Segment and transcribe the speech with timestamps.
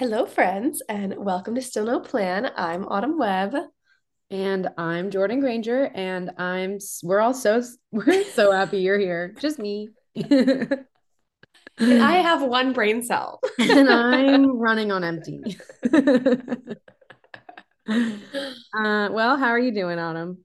[0.00, 2.50] Hello, friends, and welcome to Still No Plan.
[2.56, 3.54] I'm Autumn Webb.
[4.30, 7.62] And I'm Jordan Granger, and I'm we're all so
[7.92, 9.34] we're so happy you're here.
[9.38, 9.90] Just me.
[10.14, 10.86] and
[11.78, 13.40] I have one brain cell.
[13.58, 15.42] and I'm running on empty.
[17.86, 20.38] uh, well, how are you doing, Autumn?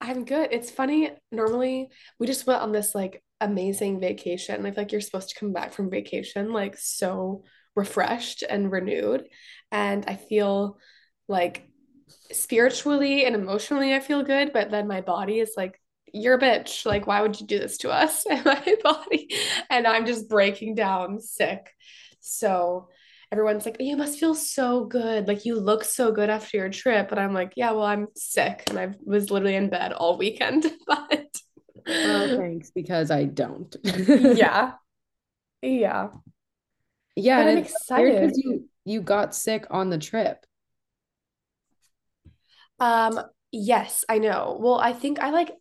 [0.00, 0.48] I'm good.
[0.50, 1.12] It's funny.
[1.30, 4.66] Normally, we just went on this like amazing vacation.
[4.66, 7.44] I feel like you're supposed to come back from vacation like so
[7.78, 9.28] refreshed and renewed.
[9.72, 10.78] And I feel
[11.28, 11.68] like
[12.32, 14.52] spiritually and emotionally, I feel good.
[14.52, 15.80] But then my body is like,
[16.12, 16.86] you're a bitch.
[16.86, 18.24] Like, why would you do this to us?
[18.30, 19.28] And my body,
[19.70, 21.70] and I'm just breaking down sick.
[22.20, 22.88] So,
[23.30, 25.28] everyone's like, you must feel so good.
[25.28, 27.10] Like you look so good after your trip.
[27.10, 30.66] And I'm like, yeah, well, I'm sick and I was literally in bed all weekend.
[30.86, 31.26] But
[31.86, 33.74] well, thanks, because I don't.
[33.84, 34.72] yeah.
[35.62, 36.08] Yeah.
[37.18, 37.42] Yeah.
[37.42, 38.32] But I'm excited.
[38.36, 40.44] You you got sick on the trip.
[42.80, 44.56] Um, yes, I know.
[44.60, 45.52] Well, I think I like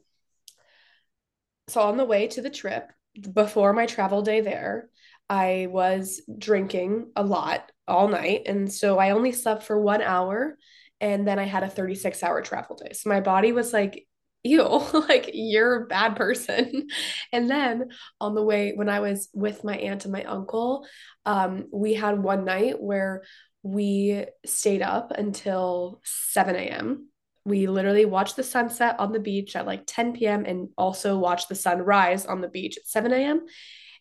[1.67, 2.91] so on the way to the trip,
[3.33, 4.89] before my travel day there,
[5.29, 8.43] I was drinking a lot all night.
[8.45, 10.57] And so I only slept for one hour.
[11.01, 12.93] And then I had a 36 hour travel day.
[12.93, 14.06] So my body was like,
[14.43, 14.63] ew,
[15.09, 16.87] like you're a bad person.
[17.31, 20.85] and then on the way, when I was with my aunt and my uncle,
[21.25, 23.23] um, we had one night where
[23.63, 27.09] we stayed up until 7 a.m.
[27.45, 30.45] We literally watched the sunset on the beach at like 10 p.m.
[30.45, 33.45] and also watched the sun rise on the beach at 7 a.m.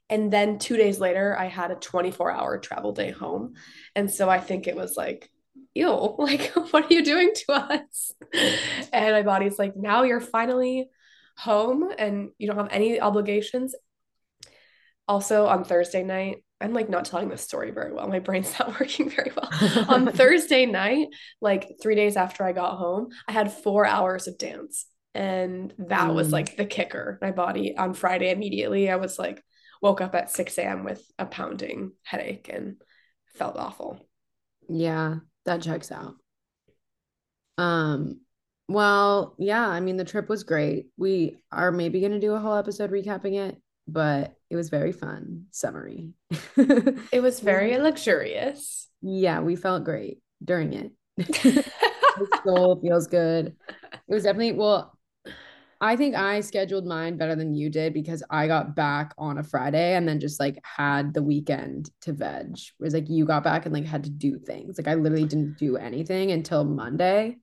[0.09, 3.55] And then two days later, I had a 24 hour travel day home.
[3.95, 5.31] And so I think it was like,
[5.77, 8.13] ew, like, what are you doing to us?
[8.93, 10.89] And my body's like, now you're finally
[11.37, 13.75] home and you don't have any obligations.
[15.09, 18.09] Also, on Thursday night, I'm like not telling this story very well.
[18.09, 19.51] My brain's not working very well.
[19.89, 21.09] on Thursday night,
[21.41, 24.87] like three days after I got home, I had four hours of dance.
[25.15, 26.15] And that mm.
[26.15, 27.19] was like the kicker.
[27.23, 29.43] My body on Friday immediately, I was like,
[29.81, 30.85] woke up at 6 a.m.
[30.85, 32.77] with a pounding headache and
[33.35, 33.99] felt awful.
[34.69, 36.15] Yeah, that checks out.
[37.59, 38.21] Um,
[38.69, 40.87] well, yeah, I mean, the trip was great.
[40.97, 43.57] We are maybe going to do a whole episode recapping it,
[43.87, 45.47] but it was very fun.
[45.53, 46.11] Summary.
[46.57, 48.89] it was very luxurious.
[49.03, 50.93] Yeah, we felt great during it.
[51.17, 53.55] the soul feels good.
[53.93, 54.96] It was definitely, well,
[55.81, 59.43] I think I scheduled mine better than you did because I got back on a
[59.43, 62.59] Friday and then just like had the weekend to veg.
[62.79, 64.79] Whereas like you got back and like had to do things.
[64.79, 67.37] Like I literally didn't do anything until Monday.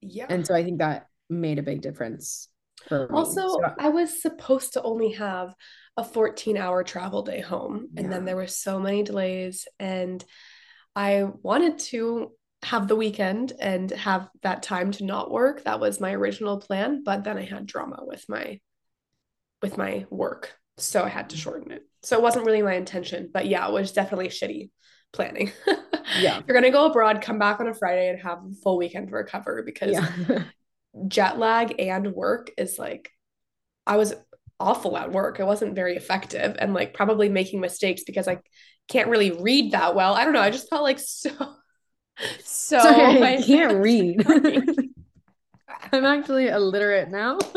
[0.00, 0.26] Yeah.
[0.28, 2.48] And so I think that made a big difference
[2.88, 3.48] for also.
[3.48, 5.54] So, I was supposed to only have
[5.96, 7.88] a 14 hour travel day home.
[7.96, 8.12] And yeah.
[8.12, 9.66] then there were so many delays.
[9.78, 10.24] And
[10.94, 12.32] I wanted to
[12.62, 15.64] have the weekend and have that time to not work.
[15.64, 18.60] That was my original plan, but then I had drama with my
[19.62, 20.54] with my work.
[20.78, 21.82] So I had to shorten it.
[22.02, 24.70] So it wasn't really my intention, but yeah, it was definitely shitty
[25.12, 25.50] planning.
[26.20, 26.42] yeah.
[26.46, 29.08] You're going to go abroad, come back on a Friday and have a full weekend
[29.08, 30.42] to recover because yeah.
[31.08, 33.10] jet lag and work is like
[33.86, 34.14] I was
[34.58, 35.40] awful at work.
[35.40, 38.40] I wasn't very effective and like probably making mistakes because I
[38.88, 40.14] can't really read that well.
[40.14, 40.40] I don't know.
[40.40, 41.30] I just felt like so
[42.42, 44.26] so Sorry, I can't read.
[45.92, 47.38] I'm actually illiterate now.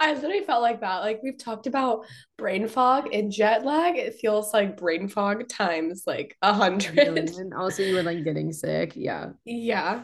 [0.00, 0.98] I literally felt like that.
[0.98, 2.04] Like we've talked about
[2.36, 3.96] brain fog and jet lag.
[3.96, 6.98] It feels like brain fog times like a hundred.
[6.98, 8.94] And also, you were like getting sick.
[8.96, 9.30] Yeah.
[9.44, 10.02] Yeah.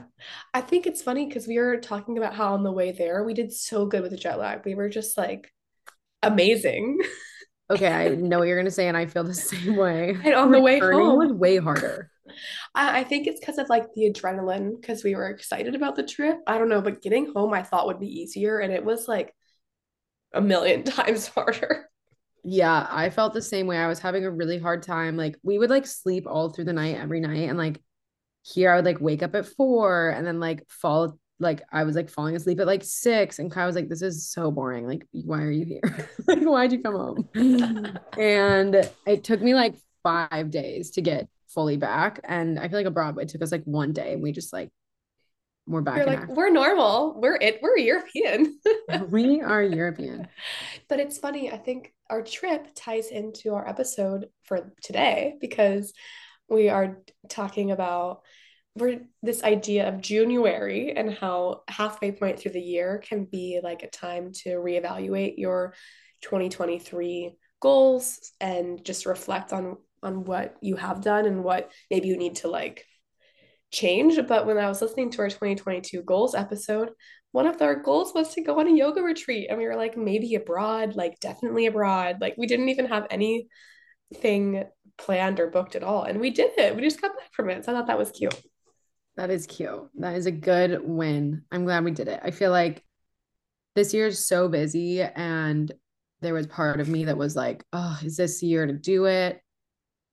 [0.55, 3.35] I think it's funny because we were talking about how on the way there we
[3.35, 4.65] did so good with the jet lag.
[4.65, 5.53] We were just like
[6.23, 7.01] amazing.
[7.71, 10.17] Okay, I know what you're gonna say, and I feel the same way.
[10.25, 12.11] And on the way home was way harder.
[12.75, 16.03] I, I think it's because of like the adrenaline because we were excited about the
[16.03, 16.39] trip.
[16.47, 19.35] I don't know, but getting home I thought would be easier and it was like
[20.33, 21.89] a million times harder.
[22.43, 23.77] Yeah, I felt the same way.
[23.77, 25.17] I was having a really hard time.
[25.17, 27.81] Like we would like sleep all through the night every night and like
[28.43, 31.97] here I would like wake up at four and then like fall like I was
[31.97, 34.87] like falling asleep at like six and Kai was like, This is so boring.
[34.87, 36.09] Like, why are you here?
[36.27, 37.29] like, why'd you come home?
[38.19, 42.21] and it took me like five days to get fully back.
[42.25, 44.71] And I feel like a Broadway took us like one day and we just like
[45.67, 45.99] we're back.
[45.99, 47.21] You're like, we're normal.
[47.21, 47.61] We're it.
[47.63, 48.59] We're European.
[49.09, 50.29] we are European.
[50.89, 51.53] But it's funny.
[51.53, 55.93] I think our trip ties into our episode for today because
[56.49, 56.99] we are
[57.29, 58.23] talking about
[58.75, 63.85] we're this idea of June-uary and how halfway point through the year can be like
[63.85, 65.75] a time to reevaluate your
[66.23, 72.17] 2023 goals and just reflect on on what you have done and what maybe you
[72.17, 72.85] need to like
[73.71, 74.19] change.
[74.27, 76.91] But when I was listening to our 2022 goals episode,
[77.33, 79.47] one of our goals was to go on a yoga retreat.
[79.49, 82.17] And we were like, maybe abroad, like definitely abroad.
[82.21, 84.65] Like we didn't even have anything
[84.99, 86.03] planned or booked at all.
[86.03, 86.75] And we did it.
[86.75, 87.65] We just got back from it.
[87.65, 88.35] So I thought that was cute.
[89.17, 89.89] That is cute.
[89.97, 91.43] That is a good win.
[91.53, 92.21] I'm glad we did it.
[92.23, 92.85] I feel like
[93.75, 95.71] this year is so busy and
[96.21, 99.41] there was part of me that was like, oh, is this year to do it?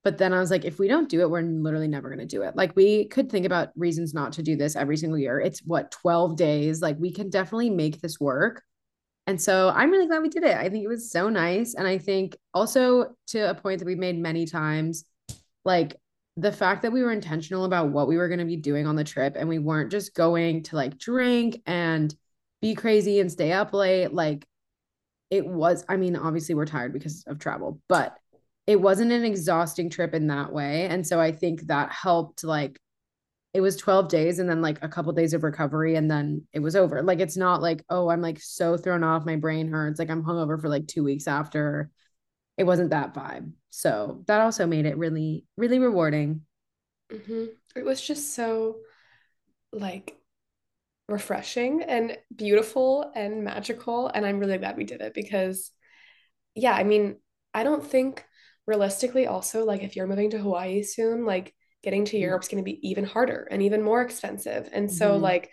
[0.08, 2.24] But then I was like, if we don't do it, we're literally never going to
[2.24, 2.56] do it.
[2.56, 5.38] Like, we could think about reasons not to do this every single year.
[5.38, 6.80] It's what, 12 days?
[6.80, 8.62] Like, we can definitely make this work.
[9.26, 10.56] And so I'm really glad we did it.
[10.56, 11.74] I think it was so nice.
[11.74, 15.04] And I think also to a point that we've made many times,
[15.66, 16.00] like,
[16.38, 18.96] the fact that we were intentional about what we were going to be doing on
[18.96, 22.14] the trip and we weren't just going to like drink and
[22.62, 24.46] be crazy and stay up late, like,
[25.28, 28.16] it was, I mean, obviously we're tired because of travel, but
[28.68, 30.84] it wasn't an exhausting trip in that way.
[30.88, 32.78] And so I think that helped like
[33.54, 36.60] it was 12 days and then like a couple days of recovery and then it
[36.60, 37.02] was over.
[37.02, 39.98] Like it's not like, oh, I'm like so thrown off, my brain hurts.
[39.98, 41.90] Like I'm hungover for like two weeks after.
[42.58, 43.52] It wasn't that vibe.
[43.70, 46.42] So that also made it really, really rewarding.
[47.10, 47.46] Mm-hmm.
[47.74, 48.80] It was just so
[49.72, 50.14] like
[51.08, 54.08] refreshing and beautiful and magical.
[54.08, 55.70] And I'm really glad we did it because,
[56.54, 57.16] yeah, I mean,
[57.54, 58.26] I don't think
[58.68, 62.62] realistically, also, like if you're moving to Hawaii soon, like getting to Europe is going
[62.62, 64.68] to be even harder and even more expensive.
[64.72, 65.22] And so, mm-hmm.
[65.22, 65.50] like,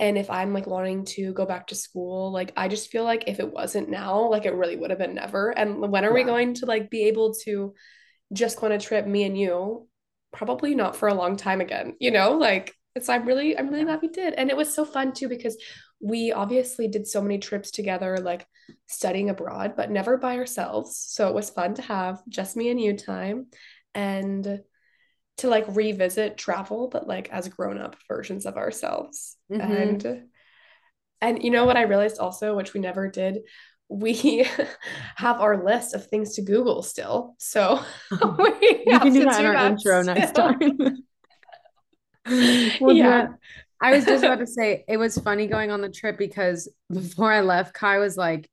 [0.00, 3.24] and if I'm like wanting to go back to school, like I just feel like
[3.26, 5.50] if it wasn't now, like it really would have been never.
[5.50, 6.14] And when are yeah.
[6.14, 7.74] we going to like be able to
[8.32, 9.86] just go on a trip, me and you?
[10.32, 12.32] Probably not for a long time again, you know?
[12.32, 14.34] Like so I'm really, I'm really glad we did.
[14.34, 15.56] And it was so fun too because
[16.00, 18.46] we obviously did so many trips together, like
[18.86, 20.96] studying abroad, but never by ourselves.
[20.96, 23.46] So it was fun to have just me and you time
[23.94, 24.60] and
[25.38, 29.36] to like revisit travel, but like as grown up versions of ourselves.
[29.50, 29.72] Mm-hmm.
[29.72, 30.24] And
[31.20, 33.40] and you know what I realized also, which we never did,
[33.88, 34.46] we
[35.16, 37.34] have our list of things to Google still.
[37.38, 37.80] So
[38.38, 40.14] we, we can do that in our intro still.
[40.14, 40.78] next time.
[42.80, 43.28] well, yeah.
[43.80, 47.32] I was just about to say it was funny going on the trip because before
[47.32, 48.48] I left, Kai was like,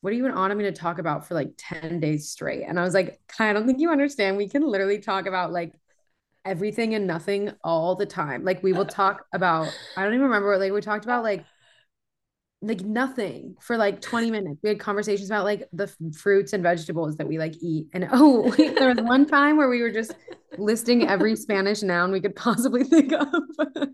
[0.00, 2.64] What do you and want me to talk about for like 10 days straight?
[2.64, 4.36] And I was like, Kai, I don't think you understand.
[4.36, 5.74] We can literally talk about like
[6.44, 8.44] everything and nothing all the time.
[8.44, 11.44] Like we will talk about, I don't even remember like we talked about like
[12.62, 14.60] like nothing for like 20 minutes.
[14.62, 17.86] We had conversations about like the f- fruits and vegetables that we like eat.
[17.94, 20.14] And oh, there was one time where we were just
[20.58, 23.28] listing every Spanish noun we could possibly think of.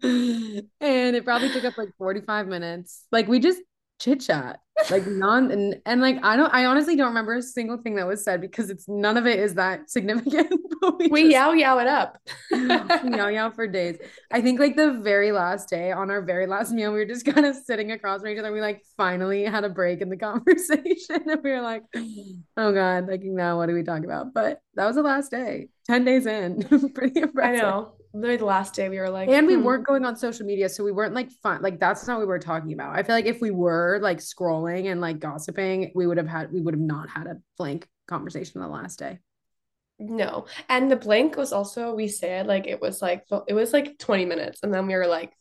[0.03, 3.05] and it probably took up like 45 minutes.
[3.13, 3.61] Like we just
[3.99, 4.61] chit chat
[4.91, 8.07] like non and, and like I don't I honestly don't remember a single thing that
[8.07, 10.53] was said because it's none of it is that significant.
[10.99, 12.19] we, we just, yow yow it up.
[12.53, 13.97] yow yow for days.
[14.31, 17.25] I think like the very last day on our very last meal, we were just
[17.35, 18.53] kind of sitting across from each other.
[18.53, 21.85] We like finally had a break in the conversation and we were like,
[22.57, 24.35] oh God, like now what do we talk about?
[24.35, 25.69] But that was the last day.
[25.87, 26.63] 10 days in.
[26.95, 27.65] Pretty impressive.
[27.65, 29.63] I know literally the last day we were like and we hmm.
[29.63, 32.27] weren't going on social media so we weren't like fun like that's not what we
[32.27, 32.97] were talking about.
[32.97, 36.53] I feel like if we were like scrolling and like gossiping we would have had
[36.53, 39.19] we would have not had a blank conversation the last day.
[39.99, 40.47] No.
[40.69, 44.25] And the blank was also we said like it was like it was like 20
[44.25, 45.33] minutes and then we were like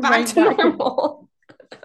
[0.00, 1.28] back right to normal.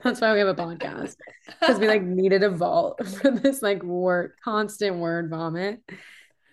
[0.04, 1.16] That's why we have a podcast
[1.60, 5.82] because we like needed a vault for this like word constant word vomit.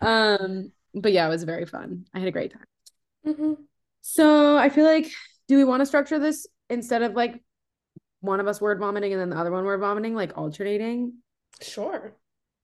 [0.01, 2.05] Um but yeah, it was very fun.
[2.15, 2.65] I had a great time.
[3.27, 3.53] Mm-hmm.
[4.01, 5.11] So I feel like,
[5.49, 7.43] do we want to structure this instead of like
[8.21, 11.15] one of us word vomiting and then the other one word vomiting, like alternating?
[11.61, 12.15] Sure.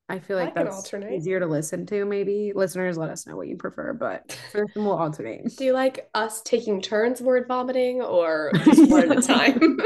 [0.09, 1.15] I feel like I that's alternate.
[1.15, 2.05] easier to listen to.
[2.05, 4.39] Maybe listeners, let us know what you prefer, but
[4.77, 5.57] we'll alternate.
[5.57, 9.79] Do you like us taking turns word vomiting or just one at a time?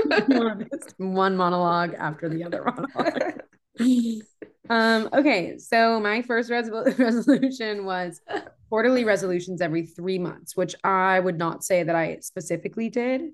[0.97, 3.42] one monologue after the other monologue.
[4.71, 8.21] Um, okay, so my first res- resolution was
[8.69, 13.31] quarterly resolutions every three months, which I would not say that I specifically did,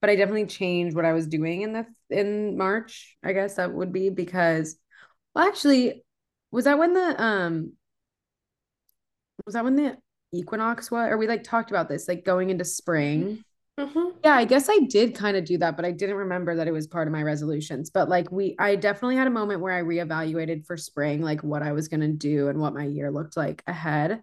[0.00, 3.16] but I definitely changed what I was doing in the in March.
[3.24, 4.76] I guess that would be because,
[5.34, 6.04] well, actually,
[6.50, 7.72] was that when the um
[9.46, 9.96] was that when the
[10.32, 13.44] equinox was, or we like talked about this, like going into spring?
[13.78, 14.18] Mm-hmm.
[14.24, 16.72] Yeah, I guess I did kind of do that, but I didn't remember that it
[16.72, 17.90] was part of my resolutions.
[17.90, 21.62] But like we, I definitely had a moment where I reevaluated for spring, like what
[21.62, 24.22] I was gonna do and what my year looked like ahead.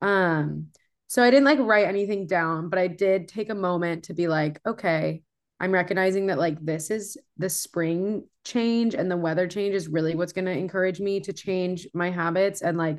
[0.00, 0.68] Um,
[1.08, 4.28] so I didn't like write anything down, but I did take a moment to be
[4.28, 5.22] like, okay,
[5.58, 10.14] I'm recognizing that like this is the spring change and the weather change is really
[10.14, 12.98] what's going to encourage me to change my habits and like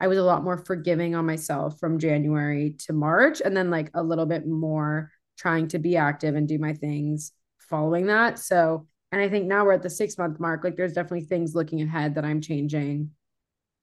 [0.00, 3.90] I was a lot more forgiving on myself from January to March and then like
[3.94, 8.38] a little bit more trying to be active and do my things following that.
[8.38, 11.54] So, and I think now we're at the 6 month mark like there's definitely things
[11.54, 13.10] looking ahead that I'm changing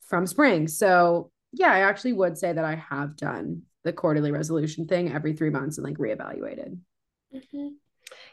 [0.01, 0.67] from spring.
[0.67, 5.33] So, yeah, I actually would say that I have done the quarterly resolution thing every
[5.33, 6.77] 3 months and like reevaluated.
[7.33, 7.67] Mm-hmm.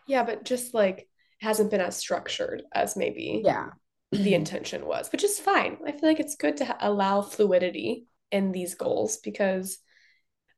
[0.06, 1.08] Yeah, but just like
[1.40, 3.68] hasn't been as structured as maybe yeah
[4.12, 5.78] the intention was, which is fine.
[5.87, 9.78] I feel like it's good to allow fluidity in these goals because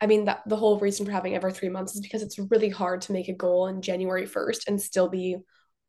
[0.01, 2.69] I mean that the whole reason for having every 3 months is because it's really
[2.69, 5.37] hard to make a goal in January 1st and still be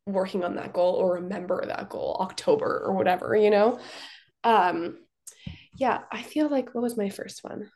[0.05, 3.79] working on that goal or remember that goal October or whatever, you know?
[4.43, 4.97] Um
[5.75, 7.69] yeah, I feel like what was my first one?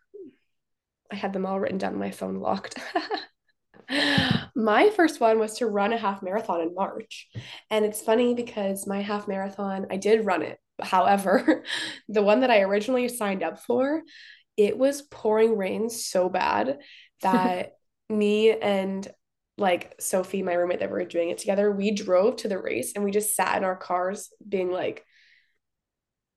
[1.12, 2.76] I had them all written down my phone locked.
[4.56, 7.28] my first one was to run a half marathon in March.
[7.70, 10.60] And it's funny because my half marathon, I did run it.
[10.82, 11.64] However,
[12.10, 14.02] the one that I originally signed up for,
[14.58, 16.80] it was pouring rain so bad
[17.22, 17.74] that
[18.10, 19.08] me and
[19.58, 22.94] like Sophie, my roommate that we were doing it together, we drove to the race
[22.96, 25.06] and we just sat in our cars being like,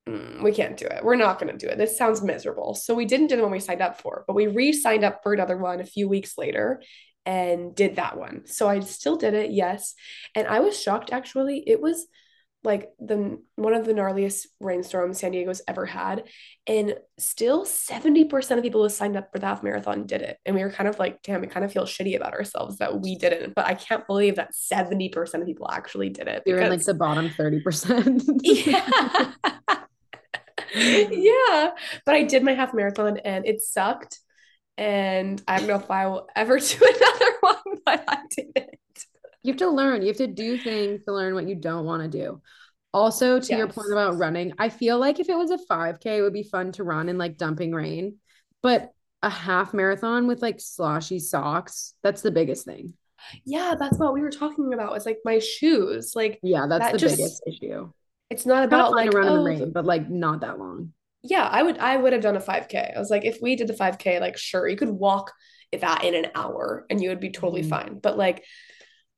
[0.08, 1.02] mm, we can't do it.
[1.02, 1.78] We're not going to do it.
[1.78, 2.74] This sounds miserable.
[2.74, 5.22] So we didn't do the one we signed up for, but we re signed up
[5.22, 6.82] for another one a few weeks later
[7.24, 8.46] and did that one.
[8.46, 9.94] So I still did it, yes.
[10.34, 11.64] And I was shocked actually.
[11.66, 12.06] It was
[12.66, 16.24] like the one of the gnarliest rainstorms San Diego's ever had.
[16.66, 20.38] And still 70% of people who signed up for the half marathon did it.
[20.44, 23.00] And we were kind of like, damn, we kind of feel shitty about ourselves that
[23.00, 23.54] we didn't.
[23.54, 26.42] But I can't believe that 70% of people actually did it.
[26.44, 28.22] You're in like the bottom 30%.
[28.42, 29.32] yeah.
[31.10, 31.70] yeah.
[32.04, 34.18] But I did my half marathon and it sucked
[34.78, 38.70] and I don't know if I will ever do another one, but I didn't.
[39.46, 40.02] You have to learn.
[40.02, 42.40] You have to do things to learn what you don't want to do.
[42.92, 43.58] Also, to yes.
[43.58, 46.42] your point about running, I feel like if it was a 5K, it would be
[46.42, 48.16] fun to run in like dumping rain.
[48.62, 48.90] But
[49.22, 52.94] a half marathon with like sloshy socks, that's the biggest thing.
[53.44, 54.96] Yeah, that's what we were talking about.
[54.96, 56.12] It's like my shoes.
[56.14, 57.90] Like, yeah, that's that the just, biggest issue.
[58.30, 60.92] It's not about like to run oh, in the rain, but like not that long
[61.30, 62.96] yeah, I would I would have done a 5K.
[62.96, 65.32] I was like, if we did the 5K, like sure, you could walk
[65.78, 67.70] that in an hour and you would be totally mm-hmm.
[67.70, 67.98] fine.
[67.98, 68.44] But like,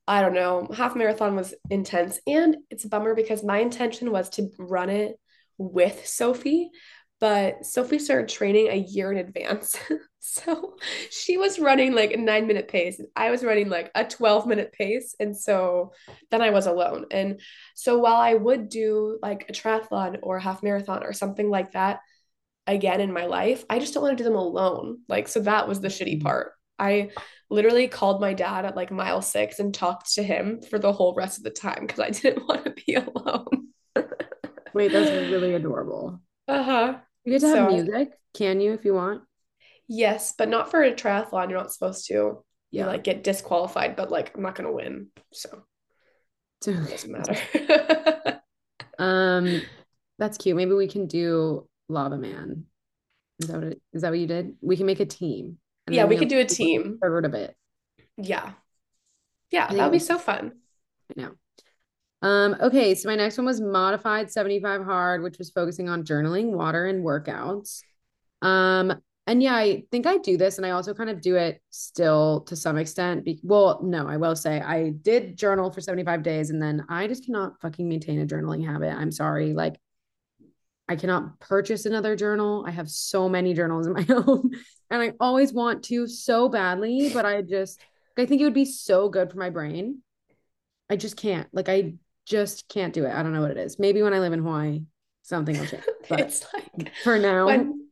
[0.09, 2.19] I don't know, half marathon was intense.
[2.27, 5.21] And it's a bummer because my intention was to run it
[5.59, 6.71] with Sophie,
[7.21, 9.77] but Sophie started training a year in advance.
[10.21, 10.77] so
[11.11, 12.99] she was running like a nine minute pace.
[12.99, 15.15] And I was running like a 12 minute pace.
[15.21, 15.93] And so
[16.31, 17.05] then I was alone.
[17.11, 17.43] And
[17.75, 21.73] so while I would do like a triathlon or a half marathon or something like
[21.73, 22.00] that
[22.67, 25.00] again in my life, I just don't want to do them alone.
[25.07, 26.27] Like, so that was the shitty mm-hmm.
[26.27, 26.53] part.
[26.79, 27.11] I
[27.50, 31.14] literally called my dad at like mile six and talked to him for the whole
[31.14, 33.69] rest of the time because I didn't want to be alone.
[34.75, 36.21] Wait, that's really adorable.
[36.47, 36.95] Uh huh.
[37.25, 38.12] You get to have so, music.
[38.35, 39.23] Can you if you want?
[39.88, 41.49] Yes, but not for a triathlon.
[41.49, 42.45] You're not supposed to.
[42.71, 42.83] Yeah.
[42.83, 45.09] You like get disqualified, but like I'm not gonna win.
[45.33, 45.62] So
[46.67, 48.40] it doesn't matter.
[48.99, 49.62] um
[50.19, 50.57] that's cute.
[50.57, 52.64] Maybe we can do Lavaman.
[53.40, 54.57] Is that what it, is that what you did?
[54.61, 55.59] We can make a team.
[55.90, 56.99] Yeah, we could do a team.
[57.00, 57.57] Forward a bit.
[58.16, 58.52] Yeah.
[59.50, 60.52] Yeah, that would be so fun.
[61.16, 61.30] I know.
[62.21, 66.50] Um, okay, so my next one was modified 75 hard, which was focusing on journaling,
[66.50, 67.83] water, and workouts.
[68.42, 71.61] Um, and yeah, I think I do this, and I also kind of do it
[71.71, 73.25] still to some extent.
[73.25, 77.07] Be- well, no, I will say I did journal for 75 days, and then I
[77.07, 78.90] just cannot fucking maintain a journaling habit.
[78.90, 79.52] I'm sorry.
[79.52, 79.76] Like,
[80.88, 82.64] I cannot purchase another journal.
[82.66, 84.50] I have so many journals in my home,
[84.90, 87.80] and I always want to so badly, but I just,
[88.16, 90.02] I think it would be so good for my brain.
[90.90, 91.49] I just can't.
[91.52, 91.95] Like, I
[92.26, 93.12] just can't do it.
[93.12, 93.78] I don't know what it is.
[93.78, 94.83] Maybe when I live in Hawaii,
[95.23, 95.85] something will change.
[96.09, 97.47] But it's like for now.
[97.47, 97.88] When,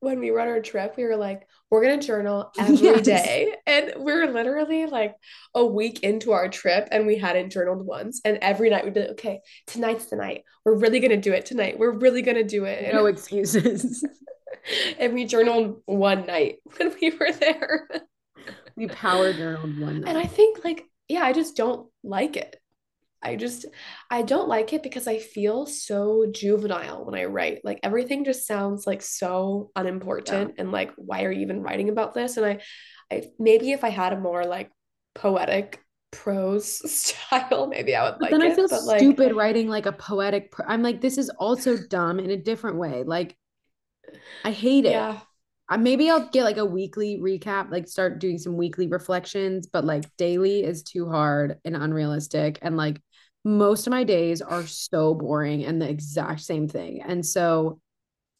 [0.00, 3.04] when we run our trip, we were like, we're gonna journal every yes.
[3.04, 5.16] day, And we're literally like
[5.54, 8.20] a week into our trip and we hadn't journaled once.
[8.24, 10.44] And every night we'd be like, okay, tonight's the night.
[10.64, 11.78] We're really gonna do it tonight.
[11.78, 12.92] We're really gonna do it.
[12.92, 14.04] No excuses.
[14.98, 17.88] and we journaled one night when we were there.
[18.76, 20.08] We power journaled one night.
[20.08, 22.60] And I think like, yeah, I just don't like it.
[23.22, 23.66] I just
[24.10, 27.64] I don't like it because I feel so juvenile when I write.
[27.64, 30.62] Like everything just sounds like so unimportant yeah.
[30.62, 32.36] and like why are you even writing about this?
[32.36, 32.60] And I
[33.10, 34.70] I maybe if I had a more like
[35.14, 39.86] poetic prose style, maybe I would but like then I feel stupid like, writing like
[39.86, 43.02] a poetic pro- I'm like this is also dumb in a different way.
[43.02, 43.36] Like
[44.44, 44.92] I hate it.
[44.92, 45.20] Yeah.
[45.68, 49.84] uh, maybe I'll get like a weekly recap, like start doing some weekly reflections, but
[49.84, 52.58] like daily is too hard and unrealistic.
[52.62, 53.00] And like
[53.44, 57.02] most of my days are so boring and the exact same thing.
[57.02, 57.80] And so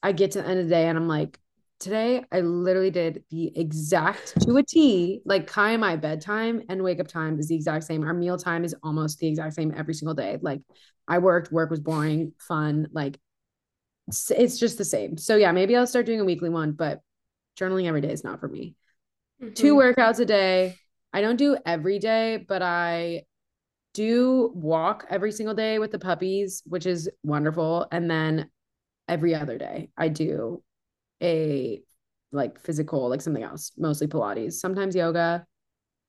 [0.03, 1.39] I get to the end of the day and I'm like,
[1.79, 6.83] today I literally did the exact to a T, like Kai and my bedtime and
[6.83, 8.05] wake up time is the exact same.
[8.05, 10.39] Our meal time is almost the exact same every single day.
[10.41, 10.63] Like
[11.09, 13.19] I worked, work was boring, fun, like
[14.09, 15.17] it's just the same.
[15.17, 17.01] So yeah, maybe I'll start doing a weekly one, but
[17.59, 18.77] journaling every day is not for me.
[19.43, 19.55] Mm-hmm.
[19.55, 20.77] Two workouts a day.
[21.13, 23.23] I don't do every day, but I
[23.95, 27.87] do walk every single day with the puppies, which is wonderful.
[27.91, 28.51] And then
[29.09, 30.63] every other day, I do
[31.23, 31.83] a
[32.33, 35.47] like physical, like something else, mostly Pilates, sometimes yoga.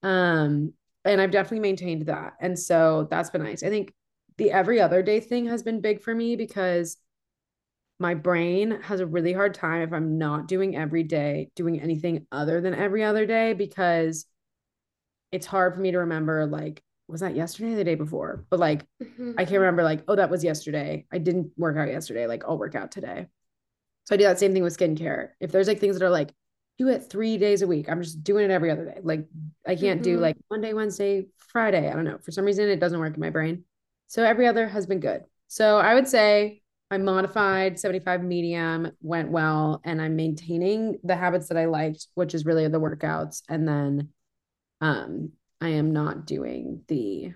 [0.04, 0.74] Um,
[1.06, 2.34] and I've definitely maintained that.
[2.42, 3.64] And so that's been nice.
[3.64, 3.94] I think
[4.38, 6.98] the every other day thing has been big for me because
[8.00, 12.28] my brain has a really hard time if I'm not doing every day, doing anything
[12.32, 14.26] other than every other day because
[15.32, 18.46] it's hard for me to remember like was that yesterday or the day before?
[18.50, 19.34] But like mm-hmm.
[19.38, 21.06] I can't remember like oh that was yesterday.
[21.12, 22.28] I didn't work out yesterday.
[22.28, 23.28] Like I'll work out today.
[24.04, 25.30] So I do that same thing with skincare.
[25.40, 26.34] If there's like things that are like
[26.78, 29.00] do it 3 days a week, I'm just doing it every other day.
[29.02, 29.28] Like
[29.66, 30.16] I can't mm-hmm.
[30.16, 31.90] do like Monday, Wednesday, Friday.
[31.90, 32.20] I don't know.
[32.24, 33.64] For some reason it doesn't work in my brain.
[34.08, 35.24] So every other has been good.
[35.48, 41.50] So I would say my modified 75 medium went well and I'm maintaining the habits
[41.50, 43.42] that I liked, which is really the workouts.
[43.50, 44.10] And then
[44.82, 47.34] um I am not doing the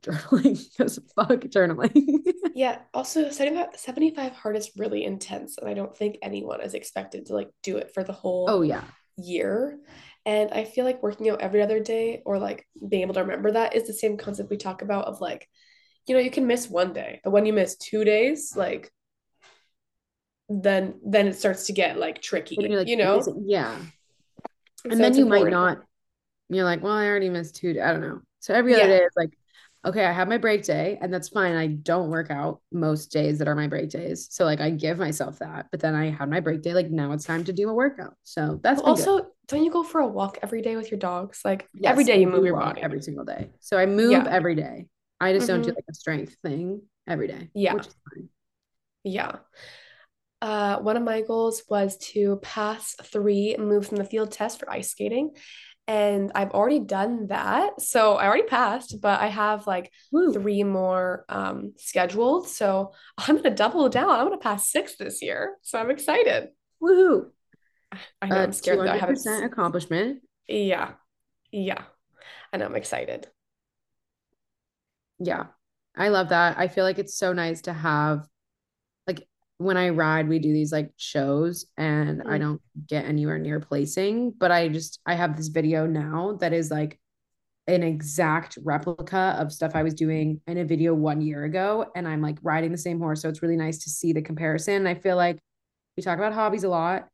[0.00, 2.18] journaling because fuck journaling.
[2.54, 2.80] yeah.
[2.92, 5.56] Also 75, 75 hard is really intense.
[5.58, 8.62] And I don't think anyone is expected to like do it for the whole oh
[8.62, 8.84] yeah
[9.16, 9.78] year.
[10.26, 13.52] And I feel like working out every other day or like being able to remember
[13.52, 15.48] that is the same concept we talk about of like
[16.06, 18.90] you know, you can miss one day, but when you miss two days, like
[20.48, 23.22] then then it starts to get like tricky, like, you know?
[23.44, 23.76] Yeah.
[24.84, 25.52] And so then you important.
[25.52, 25.82] might not
[26.48, 27.80] you're like, well, I already missed two.
[27.82, 28.20] I don't know.
[28.40, 28.98] So every other yeah.
[28.98, 29.30] day is like,
[29.84, 31.56] okay, I have my break day, and that's fine.
[31.56, 34.28] I don't work out most days that are my break days.
[34.30, 36.74] So like I give myself that, but then I had my break day.
[36.74, 38.14] Like now it's time to do a workout.
[38.22, 39.26] So that's also good.
[39.48, 41.40] don't you go for a walk every day with your dogs?
[41.44, 43.50] Like yes, every day you move your body every single day.
[43.60, 44.26] So I move yeah.
[44.28, 44.86] every day.
[45.20, 45.54] I just mm-hmm.
[45.54, 45.76] don't do mm-hmm.
[45.76, 47.50] like a strength thing every day.
[47.54, 47.76] Yeah.
[49.04, 49.36] Yeah.
[50.42, 54.70] Uh, one of my goals was to pass three moves in the field test for
[54.70, 55.30] ice skating.
[55.86, 57.80] And I've already done that.
[57.80, 60.32] So I already passed, but I have like Woo.
[60.32, 62.48] three more um, scheduled.
[62.48, 64.10] So I'm going to double down.
[64.10, 65.56] I'm going to pass six this year.
[65.62, 66.48] So I'm excited.
[66.82, 67.30] Woohoo.
[68.20, 68.90] I know uh, I'm scared though.
[68.90, 70.22] I haven't accomplishment.
[70.48, 70.92] Yeah.
[71.52, 71.82] Yeah.
[72.52, 73.28] And I'm excited.
[75.24, 75.46] Yeah.
[75.96, 76.58] I love that.
[76.58, 78.26] I feel like it's so nice to have
[79.06, 79.26] like
[79.58, 82.28] when I ride, we do these like shows and mm-hmm.
[82.28, 86.52] I don't get anywhere near placing, but I just I have this video now that
[86.52, 86.98] is like
[87.66, 91.86] an exact replica of stuff I was doing in a video one year ago.
[91.94, 93.22] And I'm like riding the same horse.
[93.22, 94.86] So it's really nice to see the comparison.
[94.86, 95.38] I feel like
[95.96, 97.08] we talk about hobbies a lot.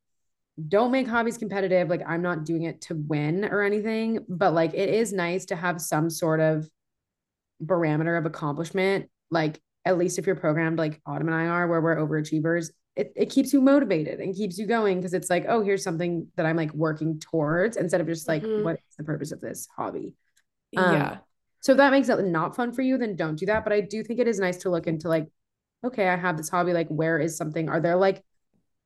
[0.69, 1.89] Don't make hobbies competitive.
[1.89, 5.57] Like I'm not doing it to win or anything, but like it is nice to
[5.57, 6.69] have some sort of
[7.61, 11.81] barometer of accomplishment, like at least if you're programmed like Autumn and I are, where
[11.81, 15.63] we're overachievers, it, it keeps you motivated and keeps you going because it's like, oh,
[15.63, 18.65] here's something that I'm like working towards instead of just like, mm-hmm.
[18.65, 20.15] what is the purpose of this hobby?
[20.77, 21.19] Um, yeah.
[21.61, 23.65] So if that makes it not fun for you, then don't do that.
[23.65, 25.29] But I do think it is nice to look into like,
[25.85, 26.73] okay, I have this hobby.
[26.73, 27.69] Like, where is something?
[27.69, 28.23] Are there like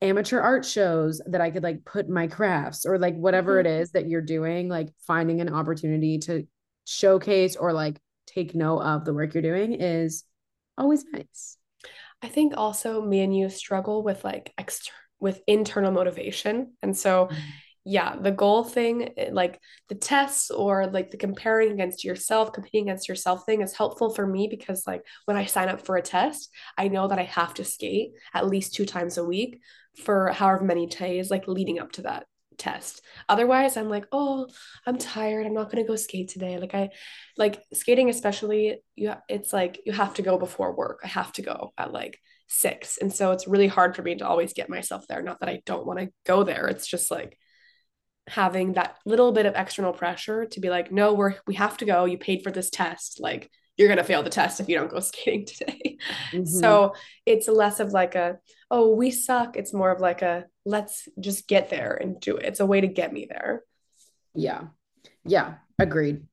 [0.02, 3.66] amateur art shows that I could like put my crafts or like whatever mm-hmm.
[3.66, 6.46] it is that you're doing, like finding an opportunity to
[6.84, 7.98] showcase or like
[8.34, 10.24] take note of the work you're doing is
[10.76, 11.56] always nice.
[12.22, 16.74] I think also me and you struggle with like external with internal motivation.
[16.82, 17.30] And so
[17.86, 22.88] yeah, the goal thing, eh, like the tests or like the comparing against yourself, competing
[22.88, 26.02] against yourself thing is helpful for me because like when I sign up for a
[26.02, 29.60] test, I know that I have to skate at least two times a week
[30.02, 32.26] for however many days like leading up to that
[32.58, 33.02] test.
[33.28, 34.48] Otherwise, I'm like, oh,
[34.86, 35.46] I'm tired.
[35.46, 36.58] I'm not gonna go skate today.
[36.58, 36.90] Like I,
[37.36, 39.14] like skating, especially you.
[39.28, 41.00] It's like you have to go before work.
[41.04, 44.26] I have to go at like six, and so it's really hard for me to
[44.26, 45.22] always get myself there.
[45.22, 46.66] Not that I don't want to go there.
[46.68, 47.38] It's just like
[48.26, 51.84] having that little bit of external pressure to be like, no, we're we have to
[51.84, 52.04] go.
[52.04, 53.20] You paid for this test.
[53.20, 55.98] Like you're going to fail the test if you don't go skating today.
[56.32, 56.44] Mm-hmm.
[56.44, 56.94] So
[57.26, 58.38] it's less of like a,
[58.74, 59.56] oh, we suck.
[59.56, 62.44] It's more of like a, let's just get there and do it.
[62.44, 63.62] It's a way to get me there.
[64.34, 64.64] Yeah.
[65.24, 65.54] Yeah.
[65.78, 66.24] Agreed.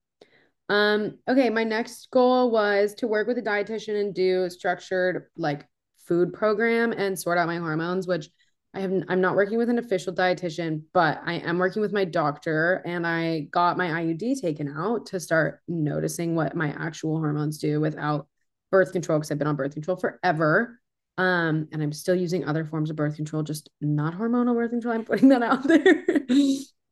[0.67, 1.51] Um, okay.
[1.51, 5.67] My next goal was to work with a dietitian and do structured like
[6.07, 8.27] food program and sort out my hormones, which
[8.73, 12.05] I have I'm not working with an official dietitian, but I am working with my
[12.05, 17.59] doctor and I got my IUD taken out to start noticing what my actual hormones
[17.59, 18.27] do without
[18.71, 20.80] birth control because I've been on birth control forever.
[21.17, 24.93] Um, and I'm still using other forms of birth control, just not hormonal birth control.
[24.93, 26.05] I'm putting that out there.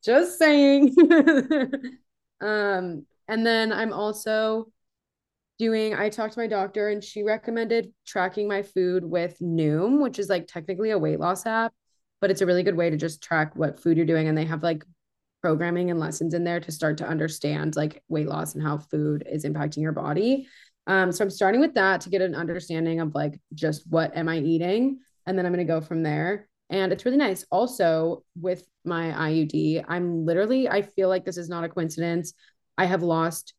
[0.04, 0.96] just saying.
[2.42, 4.72] um, and then I'm also
[5.60, 10.18] doing I talked to my doctor and she recommended tracking my food with Noom, which
[10.18, 11.74] is like technically a weight loss app,
[12.22, 14.46] but it's a really good way to just track what food you're doing and they
[14.46, 14.86] have like
[15.42, 19.24] programming and lessons in there to start to understand like weight loss and how food
[19.30, 20.48] is impacting your body.
[20.90, 24.28] Um, so I'm starting with that to get an understanding of like just what am
[24.28, 26.50] I eating and then I'm to go from there.
[26.72, 27.46] And it's really nice.
[27.52, 32.34] Also, with my IUD, I'm literally, I feel like this is not a coincidence.
[32.76, 33.54] I have lost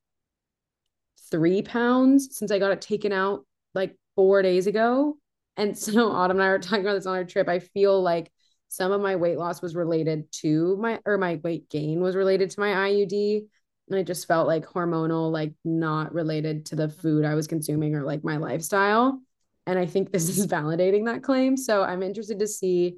[1.30, 5.16] three pounds since I got it taken out like four days ago.
[5.56, 7.48] And so Autumn and I were talking about this on our trip.
[7.48, 8.32] I feel like
[8.66, 12.50] some of my weight loss was related to my or my weight gain was related
[12.50, 13.46] to my IUD.
[13.90, 17.94] And I just felt like hormonal, like not related to the food I was consuming
[17.94, 19.20] or like my lifestyle.
[19.66, 21.56] And I think this is validating that claim.
[21.56, 22.96] So I'm interested to see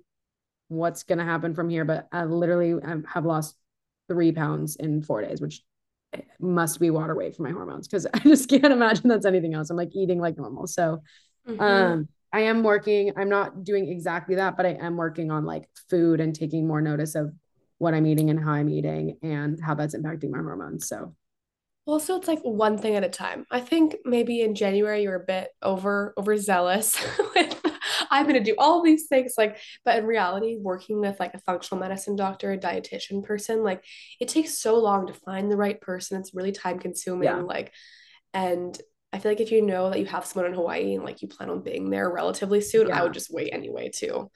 [0.69, 1.85] what's going to happen from here.
[1.85, 2.75] But I literally
[3.09, 3.57] have lost
[4.09, 5.63] three pounds in four days, which
[6.39, 9.71] must be water weight for my hormones because I just can't imagine that's anything else.
[9.71, 10.67] I'm like eating like normal.
[10.67, 11.03] So
[11.49, 11.61] mm-hmm.
[11.61, 15.69] um I am working, I'm not doing exactly that, but I am working on like
[15.91, 17.35] food and taking more notice of
[17.83, 20.89] what I'm eating and how I'm eating and how that's impacting my hormones.
[20.89, 21.15] So
[21.85, 23.45] also it's like one thing at a time.
[23.51, 26.97] I think maybe in January you're a bit over overzealous
[27.35, 27.61] with
[28.13, 29.35] I'm to do all these things.
[29.37, 33.85] Like, but in reality, working with like a functional medicine doctor, a dietitian person, like
[34.21, 36.21] it takes so long to find the right person.
[36.21, 37.25] It's really time consuming.
[37.25, 37.37] Yeah.
[37.37, 37.73] Like,
[38.35, 38.79] and
[39.13, 41.29] I feel like if you know that you have someone in Hawaii and like you
[41.29, 43.01] plan on being there relatively soon, yeah.
[43.01, 44.31] I would just wait anyway too.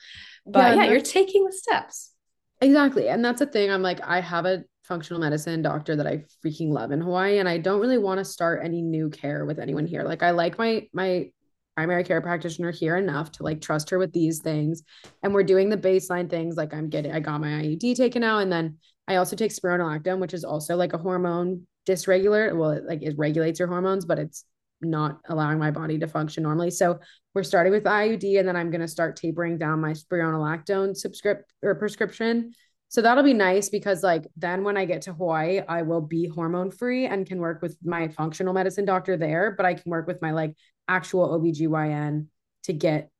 [0.46, 2.12] But yeah, yeah you're taking the steps.
[2.60, 3.08] Exactly.
[3.08, 3.70] And that's the thing.
[3.70, 7.38] I'm like, I have a functional medicine doctor that I freaking love in Hawaii.
[7.38, 10.02] And I don't really want to start any new care with anyone here.
[10.02, 11.30] Like I like my my
[11.76, 14.82] primary care practitioner here enough to like trust her with these things.
[15.22, 18.38] And we're doing the baseline things like I'm getting, I got my IUD taken out.
[18.38, 22.56] And then I also take spironolactone, which is also like a hormone dysregulator.
[22.56, 24.44] Well, it, like it regulates your hormones, but it's
[24.90, 26.70] not allowing my body to function normally.
[26.70, 26.98] So
[27.34, 31.52] we're starting with IUD and then I'm going to start tapering down my spironolactone subscript
[31.62, 32.52] or prescription.
[32.88, 36.28] So that'll be nice because like then when I get to Hawaii, I will be
[36.28, 40.06] hormone free and can work with my functional medicine doctor there, but I can work
[40.06, 40.54] with my like
[40.88, 42.26] actual OBGYN
[42.64, 43.10] to get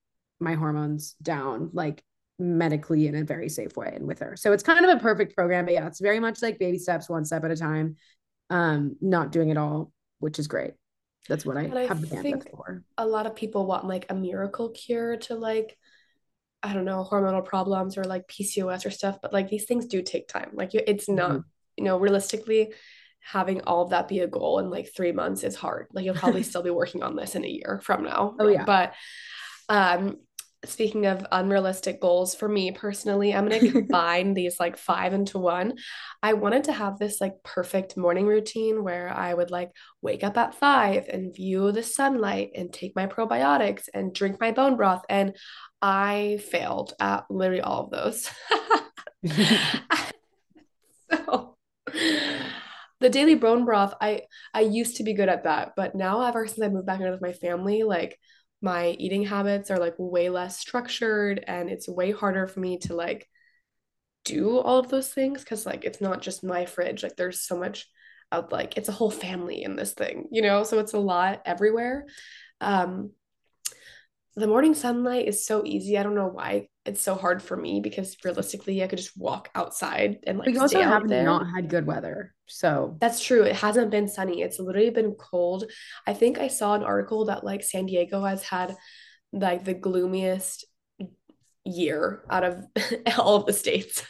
[0.41, 2.03] my hormones down like
[2.39, 4.37] medically in a very safe way and with her.
[4.37, 7.09] So it's kind of a perfect program, but yeah, it's very much like baby steps,
[7.09, 7.97] one step at a time.
[8.51, 10.75] Um, not doing it all, which is great.
[11.29, 12.83] That's what I, I have the bandwidth for.
[12.99, 15.77] A lot of people want like a miracle cure to like
[16.63, 20.03] I don't know, hormonal problems or like PCOS or stuff, but like these things do
[20.03, 20.51] take time.
[20.53, 21.41] Like it's not, mm-hmm.
[21.77, 22.73] you know, realistically,
[23.21, 25.89] having all of that be a goal in like three months is hard.
[25.93, 28.35] Like you'll probably still be working on this in a year from now.
[28.39, 28.65] Oh yeah.
[28.65, 28.95] But
[29.69, 30.17] um
[30.65, 35.75] speaking of unrealistic goals for me personally, I'm gonna combine these like five into one.
[36.23, 39.71] I wanted to have this like perfect morning routine where I would like
[40.03, 44.53] wake up at five and view the sunlight and take my probiotics and drink my
[44.53, 45.03] bone broth.
[45.09, 45.37] And
[45.83, 48.31] I failed at literally all of those.
[51.11, 51.57] so
[53.01, 54.23] the daily bone broth i
[54.55, 57.11] i used to be good at that but now ever since i moved back in
[57.11, 58.19] with my family like
[58.63, 62.95] my eating habits are like way less structured and it's way harder for me to
[62.95, 63.29] like
[64.25, 67.57] do all of those things because like it's not just my fridge like there's so
[67.57, 67.87] much
[68.33, 70.65] of like it's a whole family in this thing you know?
[70.65, 72.07] So it's a lot everywhere.
[72.61, 73.13] Um
[74.35, 75.97] the morning sunlight is so easy.
[75.97, 79.51] I don't know why it's so hard for me because realistically I could just walk
[79.55, 82.35] outside and like we also have not had good weather.
[82.47, 83.43] So that's true.
[83.43, 84.43] It hasn't been sunny.
[84.43, 85.71] It's literally been cold.
[86.07, 88.75] I think I saw an article that like San Diego has had
[89.33, 90.65] like the gloomiest
[91.65, 92.65] year out of
[93.19, 94.07] all of the states.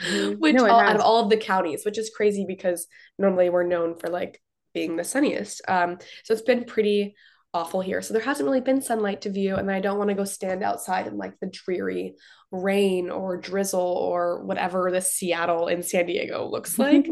[0.00, 0.32] Mm-hmm.
[0.38, 2.86] which no, all, out of all of the counties, which is crazy because
[3.18, 4.40] normally we're known for like
[4.72, 5.62] being the sunniest.
[5.68, 7.14] Um, so it's been pretty
[7.52, 8.02] awful here.
[8.02, 10.62] So there hasn't really been sunlight to view, and I don't want to go stand
[10.62, 12.14] outside in like the dreary
[12.50, 17.08] rain or drizzle or whatever the Seattle in San Diego looks like.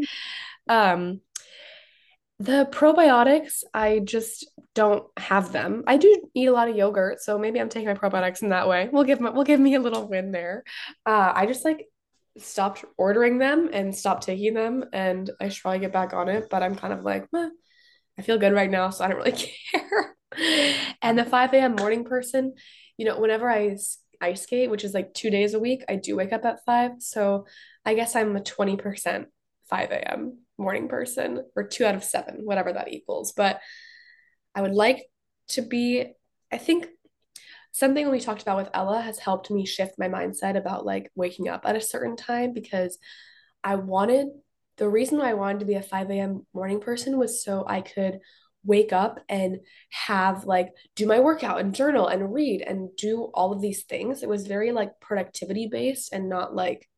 [0.67, 1.21] um,
[2.41, 5.83] the probiotics, I just don't have them.
[5.87, 8.69] I do eat a lot of yogurt, so maybe I'm taking my probiotics in that
[8.69, 8.87] way.
[8.89, 10.63] We'll give me, we'll give me a little win there.
[11.05, 11.87] Uh, I just like
[12.37, 16.47] stopped ordering them and stopped taking them, and I should probably get back on it.
[16.49, 19.31] But I'm kind of like, I feel good right now, so I don't really
[19.71, 20.15] care
[21.01, 21.75] and the 5 a.m.
[21.75, 22.53] morning person,
[22.97, 23.77] you know, whenever I
[24.21, 26.91] ice skate, which is like two days a week, I do wake up at five.
[26.99, 27.45] So
[27.85, 29.25] I guess I'm a 20%
[29.69, 30.39] 5 a.m.
[30.57, 33.31] morning person or two out of seven, whatever that equals.
[33.31, 33.59] But
[34.55, 35.05] I would like
[35.49, 36.13] to be,
[36.51, 36.87] I think
[37.71, 41.47] something we talked about with Ella has helped me shift my mindset about like waking
[41.47, 42.97] up at a certain time because
[43.63, 44.27] I wanted
[44.77, 46.45] the reason why I wanted to be a 5 a.m.
[46.53, 48.19] morning person was so I could
[48.63, 53.53] wake up and have like do my workout and journal and read and do all
[53.53, 54.21] of these things.
[54.21, 56.89] It was very like productivity based and not like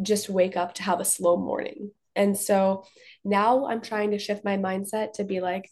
[0.00, 1.90] just wake up to have a slow morning.
[2.14, 2.84] And so
[3.24, 5.70] now I'm trying to shift my mindset to be like,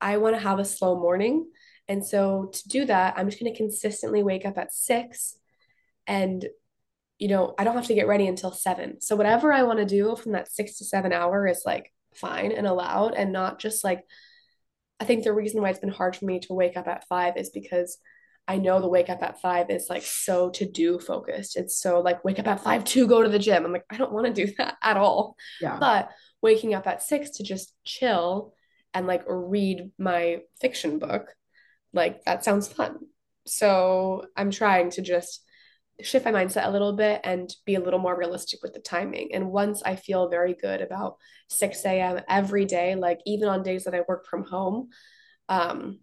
[0.00, 1.48] I want to have a slow morning.
[1.88, 5.36] And so to do that, I'm just going to consistently wake up at six
[6.06, 6.44] and
[7.18, 9.00] you know, I don't have to get ready until seven.
[9.00, 12.52] So whatever I want to do from that six to seven hour is like fine
[12.52, 14.04] and allowed and not just like
[14.98, 17.36] I think the reason why it's been hard for me to wake up at five
[17.36, 17.98] is because
[18.48, 21.56] I know the wake up at five is like so to do focused.
[21.56, 23.64] It's so like wake up at five to go to the gym.
[23.64, 25.36] I'm like, I don't want to do that at all.
[25.60, 25.78] Yeah.
[25.78, 26.10] But
[26.42, 28.54] waking up at six to just chill
[28.94, 31.34] and like read my fiction book,
[31.92, 32.98] like that sounds fun.
[33.46, 35.42] So I'm trying to just
[36.02, 39.34] shift my mindset a little bit and be a little more realistic with the timing.
[39.34, 41.16] And once I feel very good about
[41.48, 42.20] 6 a.m.
[42.28, 44.90] every day, like even on days that I work from home,
[45.48, 46.00] um,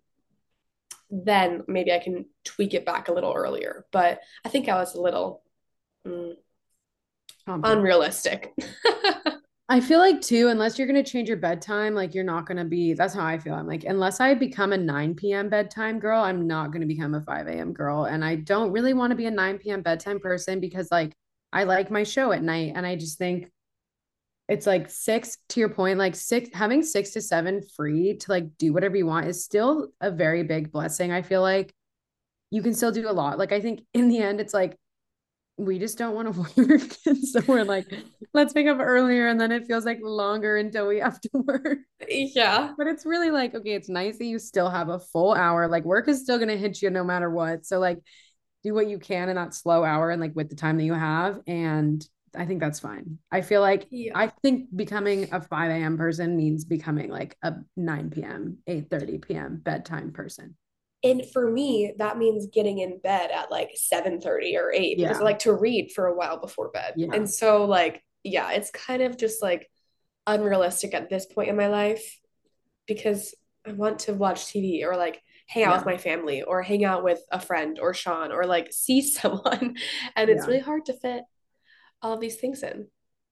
[1.10, 3.86] then maybe I can tweak it back a little earlier.
[3.92, 5.44] But I think I was a little
[6.08, 6.34] mm,
[7.48, 8.52] unrealistic.
[9.70, 12.94] I feel like too, unless you're gonna change your bedtime, like you're not gonna be.
[12.94, 13.54] That's how I feel.
[13.54, 15.50] I'm like, unless I become a 9 p.m.
[15.50, 17.72] bedtime girl, I'm not gonna become a 5 a.m.
[17.74, 18.06] girl.
[18.06, 19.82] And I don't really want to be a 9 p.m.
[19.82, 21.14] bedtime person because like
[21.54, 23.50] I like my show at night, and I just think
[24.50, 28.58] it's like six to your point, like six having six to seven free to like
[28.58, 31.12] do whatever you want is still a very big blessing.
[31.12, 31.74] I feel like
[32.52, 33.40] you can still do a lot.
[33.40, 34.78] Like I think in the end, it's like
[35.66, 36.96] we just don't want to work.
[37.06, 37.88] and so we're like,
[38.34, 39.28] let's wake up earlier.
[39.28, 41.80] And then it feels like longer until we have to work.
[42.08, 42.74] Yeah.
[42.78, 45.68] But it's really like, okay, it's nice that you still have a full hour.
[45.68, 47.66] Like work is still going to hit you no matter what.
[47.66, 48.00] So like
[48.64, 50.94] do what you can in that slow hour and like with the time that you
[50.94, 51.42] have.
[51.48, 53.20] And I think that's fine.
[53.32, 54.14] I feel like yeah.
[54.16, 55.98] I think becoming a 5 a.m.
[55.98, 59.62] person means becoming like a 9 p.m., 8 30 p.m.
[59.64, 60.56] bedtime person
[61.04, 65.20] and for me that means getting in bed at like 7 30 or 8 because
[65.20, 67.10] i like to read for a while before bed yeah.
[67.14, 69.70] and so like yeah it's kind of just like
[70.26, 72.20] unrealistic at this point in my life
[72.88, 73.36] because
[73.66, 75.78] i want to watch tv or like hang out yeah.
[75.78, 79.76] with my family or hang out with a friend or sean or like see someone
[80.16, 81.24] and it's really hard to fit
[82.02, 82.88] all of these things in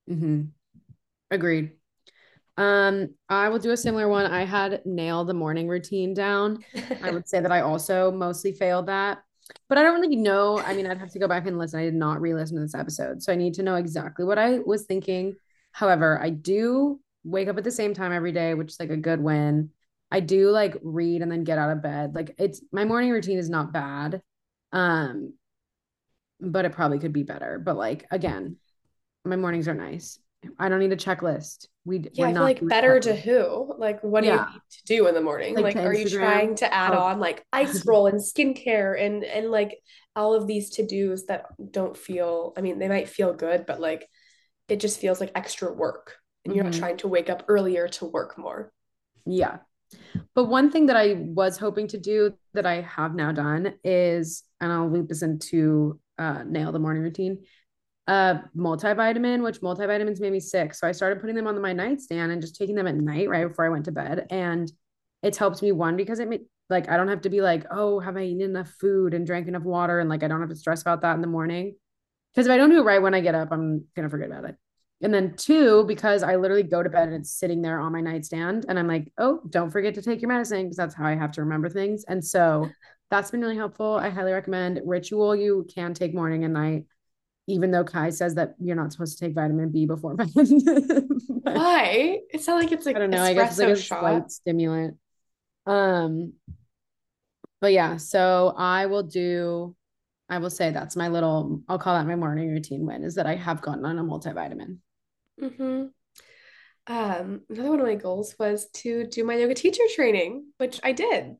[0.09, 0.41] mm-hmm.
[1.29, 1.71] agreed
[2.61, 4.27] um, I will do a similar one.
[4.27, 6.63] I had nailed the morning routine down.
[7.01, 9.23] I would say that I also mostly failed that,
[9.67, 10.59] but I don't really know.
[10.59, 11.79] I mean, I'd have to go back and listen.
[11.79, 14.59] I did not re-listen to this episode, so I need to know exactly what I
[14.59, 15.33] was thinking.
[15.71, 18.97] However, I do wake up at the same time every day, which is like a
[18.97, 19.71] good win.
[20.11, 22.13] I do like read and then get out of bed.
[22.13, 24.21] Like it's my morning routine is not bad.
[24.71, 25.33] Um,
[26.39, 27.57] but it probably could be better.
[27.57, 28.57] But like again,
[29.25, 30.19] my mornings are nice.
[30.59, 31.65] I don't need a checklist.
[31.83, 33.73] We yeah, I feel like better to who?
[33.77, 34.45] Like, what do yeah.
[34.47, 35.55] you need to do in the morning?
[35.55, 36.99] Like, like are you trying to add oh.
[36.99, 39.79] on like ice roll and skincare and and like
[40.15, 42.53] all of these to dos that don't feel?
[42.55, 44.07] I mean, they might feel good, but like
[44.69, 46.57] it just feels like extra work, and mm-hmm.
[46.57, 46.79] you're not mm-hmm.
[46.81, 48.71] trying to wake up earlier to work more.
[49.25, 49.57] Yeah,
[50.35, 54.43] but one thing that I was hoping to do that I have now done is,
[54.59, 57.39] and I'll loop this into uh, nail the morning routine
[58.07, 60.73] a multivitamin, which multivitamins made me sick.
[60.73, 63.47] So I started putting them on my nightstand and just taking them at night right
[63.47, 64.27] before I went to bed.
[64.29, 64.71] And
[65.23, 67.99] it's helped me one because it made like I don't have to be like, oh,
[67.99, 69.99] have I eaten enough food and drank enough water?
[69.99, 71.75] And like I don't have to stress about that in the morning.
[72.33, 74.45] Because if I don't do it right when I get up, I'm gonna forget about
[74.45, 74.55] it.
[75.03, 78.01] And then two, because I literally go to bed and it's sitting there on my
[78.01, 78.65] nightstand.
[78.69, 81.31] And I'm like, oh, don't forget to take your medicine because that's how I have
[81.33, 82.05] to remember things.
[82.07, 82.69] And so
[83.09, 83.95] that's been really helpful.
[83.95, 85.35] I highly recommend ritual.
[85.35, 86.85] You can take morning and night
[87.51, 90.29] even though Kai says that you're not supposed to take vitamin B before bed.
[90.35, 92.19] Why?
[92.29, 93.21] It's not like it's like I don't know.
[93.21, 93.99] I guess it's like a shot.
[93.99, 94.97] slight stimulant.
[95.65, 96.33] Um,
[97.59, 99.75] but yeah, so I will do.
[100.29, 101.61] I will say that's my little.
[101.67, 104.77] I'll call that my morning routine win is that I have gotten on a multivitamin.
[105.39, 105.83] Hmm.
[106.87, 107.41] Um.
[107.49, 111.35] Another one of my goals was to do my yoga teacher training, which I did.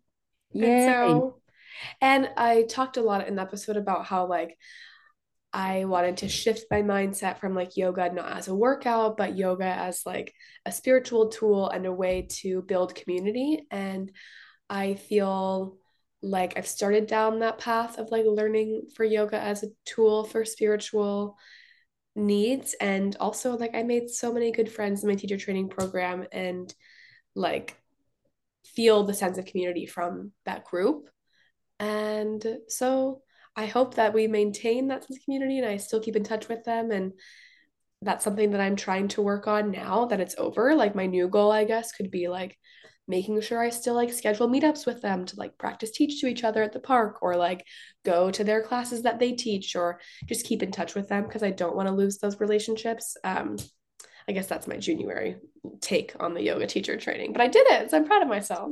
[0.52, 0.67] Yeah.
[0.67, 1.41] And so,
[2.02, 4.58] and I talked a lot in the episode about how like
[5.53, 9.65] I wanted to shift my mindset from like yoga not as a workout, but yoga
[9.65, 10.33] as like
[10.65, 13.65] a spiritual tool and a way to build community.
[13.69, 14.11] And
[14.69, 15.77] I feel
[16.21, 20.45] like I've started down that path of like learning for yoga as a tool for
[20.45, 21.37] spiritual
[22.15, 26.27] needs and also like I made so many good friends in my teacher training program
[26.31, 26.73] and
[27.35, 27.77] like
[28.65, 31.09] feel the sense of community from that group.
[31.79, 33.21] And so
[33.55, 36.47] I hope that we maintain that sense of community and I still keep in touch
[36.47, 36.91] with them.
[36.91, 37.13] And
[38.01, 40.73] that's something that I'm trying to work on now that it's over.
[40.73, 42.57] Like my new goal, I guess, could be like
[43.07, 46.43] making sure I still like schedule meetups with them to like practice teach to each
[46.43, 47.65] other at the park or like
[48.05, 51.43] go to their classes that they teach or just keep in touch with them because
[51.43, 53.17] I don't want to lose those relationships.
[53.23, 53.57] Um,
[54.27, 55.37] I guess that's my June-uary
[55.81, 57.91] take on the yoga teacher training, but I did it.
[57.91, 58.71] So I'm proud of myself.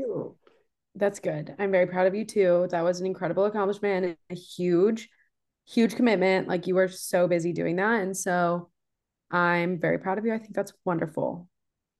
[0.99, 1.55] That's good.
[1.57, 2.67] I'm very proud of you too.
[2.71, 5.09] That was an incredible accomplishment and a huge,
[5.65, 6.47] huge commitment.
[6.47, 8.01] Like you were so busy doing that.
[8.01, 8.69] And so
[9.31, 10.33] I'm very proud of you.
[10.33, 11.47] I think that's wonderful.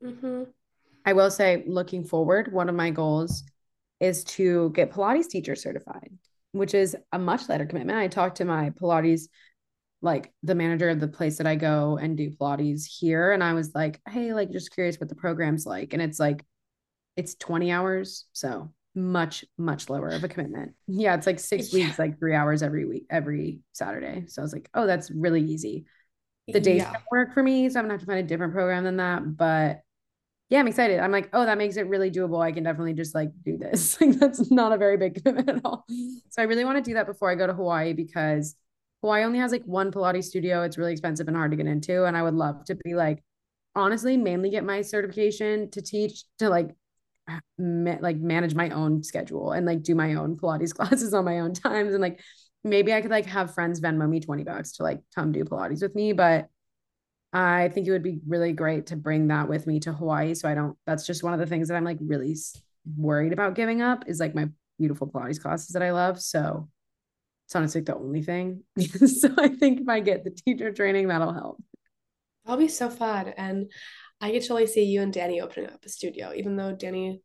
[0.03, 0.43] Mm-hmm.
[1.05, 3.43] I will say, looking forward, one of my goals
[4.01, 6.11] is to get Pilates teacher certified,
[6.51, 7.97] which is a much lighter commitment.
[7.97, 9.29] I talked to my Pilates
[10.01, 13.31] like the manager of the place that I go and do Pilates here.
[13.31, 15.93] And I was like, hey, like just curious what the program's like.
[15.93, 16.45] And it's like,
[17.15, 18.25] it's 20 hours.
[18.33, 20.73] So much, much lower of a commitment.
[20.87, 21.15] Yeah.
[21.15, 21.85] It's like six yeah.
[21.85, 24.25] weeks, like three hours every week, every Saturday.
[24.27, 25.85] So I was like, oh, that's really easy.
[26.47, 26.93] The days yeah.
[26.93, 27.69] don't work for me.
[27.69, 29.37] So I'm gonna have to find a different program than that.
[29.37, 29.81] But
[30.49, 30.99] yeah, I'm excited.
[30.99, 32.43] I'm like, oh, that makes it really doable.
[32.43, 33.99] I can definitely just like do this.
[34.01, 35.85] Like that's not a very big commitment at all.
[36.29, 38.55] So I really want to do that before I go to Hawaii because
[39.01, 40.63] Hawaii only has like one Pilates studio.
[40.63, 42.05] It's really expensive and hard to get into.
[42.05, 43.23] And I would love to be like,
[43.75, 46.75] honestly, mainly get my certification to teach to like,
[47.57, 51.39] ma- like manage my own schedule and like do my own Pilates classes on my
[51.39, 51.93] own times.
[51.93, 52.21] And like,
[52.63, 55.81] maybe I could like have friends Venmo me 20 bucks to like come do Pilates
[55.81, 56.13] with me.
[56.13, 56.47] But
[57.31, 60.33] I think it would be really great to bring that with me to Hawaii.
[60.33, 62.35] So I don't, that's just one of the things that I'm like really
[62.97, 66.19] worried about giving up is like my beautiful Pilates classes that I love.
[66.19, 66.69] So
[67.45, 68.63] it's honestly the only thing.
[68.79, 71.61] so I think if I get the teacher training, that'll help.
[72.45, 73.33] That'll be so fun.
[73.37, 73.71] And
[74.21, 77.21] I get to only see you and Danny opening up a studio, even though Danny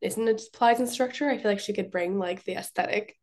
[0.00, 1.28] isn't a Pilates instructor.
[1.28, 3.16] I feel like she could bring like the aesthetic.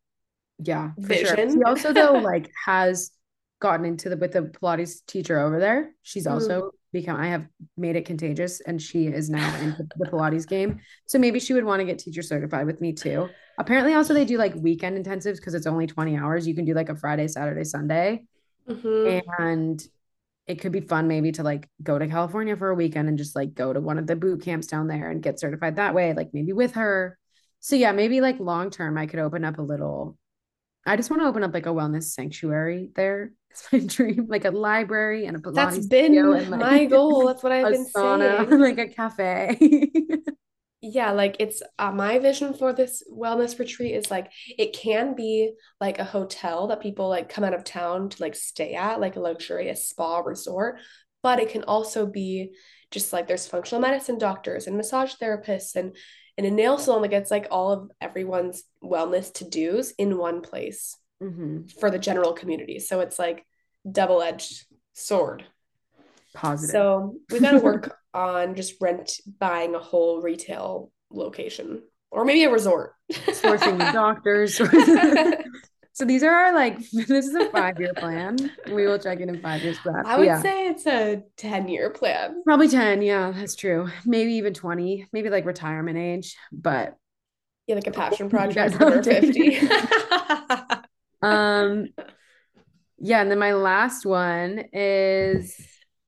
[0.58, 1.36] Yeah, vision.
[1.36, 1.50] Sure.
[1.50, 3.10] She also though like has
[3.60, 5.90] gotten into the with the Pilates teacher over there.
[6.02, 6.70] She's also mm.
[6.92, 7.46] become I have
[7.76, 10.80] made it contagious and she is now into the Pilates game.
[11.06, 13.28] So maybe she would want to get teacher certified with me too.
[13.58, 16.46] Apparently, also they do like weekend intensives because it's only 20 hours.
[16.46, 18.24] You can do like a Friday, Saturday, Sunday.
[18.68, 19.42] Mm-hmm.
[19.42, 19.82] And
[20.46, 23.34] it could be fun maybe to like go to California for a weekend and just
[23.34, 26.12] like go to one of the boot camps down there and get certified that way,
[26.14, 27.18] like maybe with her.
[27.60, 30.16] So yeah, maybe like long term I could open up a little
[30.86, 33.32] I just want to open up like a wellness sanctuary there.
[33.56, 37.26] It's my dream, like a library and a Pilates That's been and, like, my goal.
[37.26, 38.60] That's what I've been sauna, saying.
[38.60, 39.56] Like a cafe.
[40.92, 45.52] Yeah like it's uh, my vision for this wellness retreat is like it can be
[45.80, 49.16] like a hotel that people like come out of town to like stay at like
[49.16, 50.78] a luxurious spa resort
[51.22, 52.52] but it can also be
[52.90, 55.96] just like there's functional medicine doctors and massage therapists and
[56.38, 60.42] and a nail salon that gets like all of everyone's wellness to dos in one
[60.42, 61.66] place mm-hmm.
[61.80, 62.78] for the general community.
[62.78, 63.46] So it's like
[63.90, 65.44] double-edged sword.
[66.34, 66.70] Positive.
[66.70, 72.44] So we got to work on just rent buying a whole retail location or maybe
[72.44, 72.94] a resort.
[73.12, 74.60] Sourcing doctors.
[75.92, 78.36] So these are our like this is a five year plan.
[78.70, 80.04] We will check in in five years back.
[80.04, 80.42] i would yeah.
[80.42, 82.42] say it's a 10 year plan.
[82.44, 83.88] Probably 10 yeah that's true.
[84.04, 86.96] Maybe even 20 maybe like retirement age but
[87.66, 89.58] yeah like a passion project for 50
[91.22, 91.86] um
[92.98, 95.58] yeah and then my last one is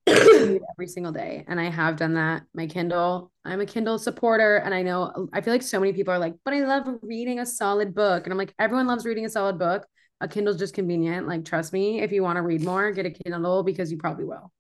[0.09, 1.45] every single day.
[1.49, 2.43] And I have done that.
[2.55, 4.57] My Kindle, I'm a Kindle supporter.
[4.57, 7.41] And I know, I feel like so many people are like, but I love reading
[7.41, 8.25] a solid book.
[8.25, 9.87] And I'm like, everyone loves reading a solid book.
[10.21, 11.29] A Kindle's just convenient.
[11.29, 14.25] Like, trust me, if you want to read more, get a Kindle because you probably
[14.25, 14.53] will.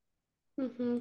[0.60, 0.98] Mm-hmm.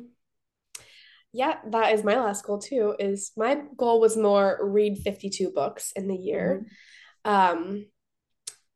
[1.33, 2.95] Yeah, that is my last goal too.
[2.97, 6.65] Is my goal was more read 52 books in the year.
[7.25, 7.59] Mm-hmm.
[7.59, 7.85] Um,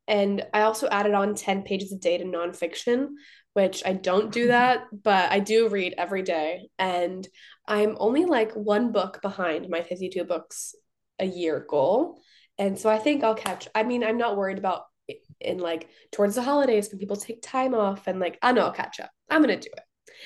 [0.08, 3.08] and I also added on 10 pages a day to nonfiction,
[3.54, 6.68] which I don't do that, but I do read every day.
[6.78, 7.26] And
[7.66, 10.74] I'm only like one book behind my 52 books
[11.18, 12.20] a year goal.
[12.58, 13.68] And so I think I'll catch.
[13.74, 14.82] I mean, I'm not worried about
[15.40, 18.72] in like towards the holidays when people take time off and like, I know I'll
[18.72, 19.10] catch up.
[19.28, 19.84] I'm going to do it.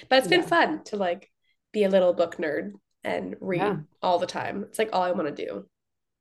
[0.08, 0.46] But it's been yeah.
[0.46, 1.30] fun to like
[1.72, 2.72] be a little book nerd
[3.02, 3.76] and read yeah.
[4.02, 4.64] all the time.
[4.64, 5.66] It's like all I want to do.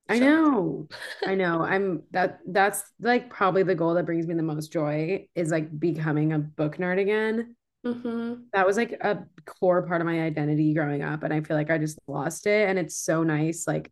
[0.07, 0.87] I know.
[1.25, 1.61] I know.
[1.63, 5.77] I'm that that's like probably the goal that brings me the most joy is like
[5.79, 7.55] becoming a book nerd again.
[7.85, 8.43] Mm-hmm.
[8.53, 11.23] That was like a core part of my identity growing up.
[11.23, 12.67] And I feel like I just lost it.
[12.67, 13.67] And it's so nice.
[13.67, 13.91] Like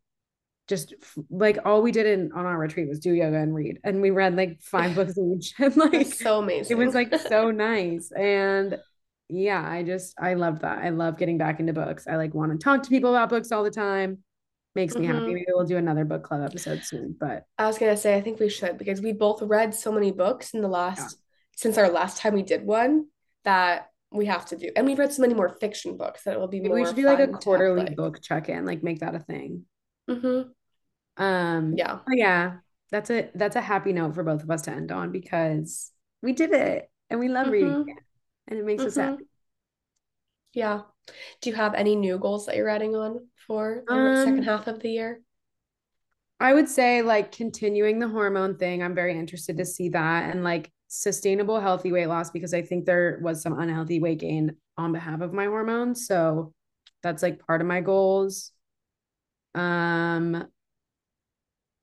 [0.68, 0.94] just
[1.30, 4.12] like all we did in on our retreat was do yoga and read and we
[4.12, 6.78] read like five books each and like so amazing.
[6.78, 8.80] it was like so nice and
[9.30, 12.52] yeah i just i love that i love getting back into books i like want
[12.52, 14.20] to talk to people about books all the time
[14.76, 15.28] makes me happy Mhm.
[15.28, 18.40] maybe we'll do another book club episode soon but I was gonna say, I think
[18.40, 21.18] we should because we both read so many books in the last
[21.56, 23.08] since our last time we did one
[23.44, 24.70] that we have to do.
[24.76, 26.96] And we've read so many more fiction books that it will be maybe we should
[26.96, 29.66] do like a to have, quarterly like- book check-in like make that a thing
[30.10, 30.50] Mhm.
[31.18, 32.00] um Yeah.
[32.10, 32.58] yeah
[32.92, 36.34] that's a that's a happy note for both of us to end on because we
[36.34, 37.82] did it and we love reading Mhm.
[37.82, 37.98] again,
[38.48, 39.02] and it makes us Mhm.
[39.04, 39.24] happy
[40.54, 40.82] Yeah.
[41.42, 44.68] Do you have any new goals that you're writing on for the Um, second half
[44.68, 45.22] of the year?
[46.40, 48.84] I would say like continuing the hormone thing.
[48.84, 52.86] I'm very interested to see that and like sustainable healthy weight loss because I think
[52.86, 56.06] there was some unhealthy weight gain on behalf of my hormones.
[56.08, 56.54] So
[57.02, 58.52] that's like part of my goals.
[59.56, 60.48] Um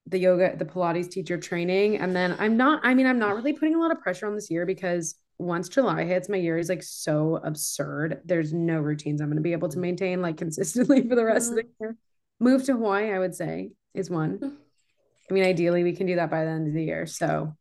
[0.06, 1.98] the yoga, the Pilates teacher training.
[1.98, 4.34] And then I'm not, I mean, I'm not really putting a lot of pressure on
[4.34, 8.20] this year because once July hits, my year is like so absurd.
[8.24, 11.50] There's no routines I'm going to be able to maintain like consistently for the rest
[11.50, 11.96] of the year.
[12.38, 14.38] Move to Hawaii, I would say, is one.
[14.38, 14.52] Mm.
[15.30, 17.06] I mean, ideally we can do that by the end of the year.
[17.06, 17.56] So,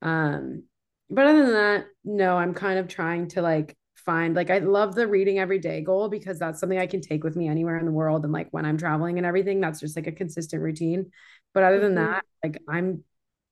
[0.00, 0.64] um,
[1.10, 4.94] but other than that, no, I'm kind of trying to like find like I love
[4.94, 7.84] the reading every day goal because that's something I can take with me anywhere in
[7.84, 11.10] the world and like when I'm traveling and everything, that's just like a consistent routine.
[11.52, 11.96] But other than Mhm.
[11.96, 13.04] that, like I'm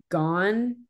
[0.08, 0.88] gone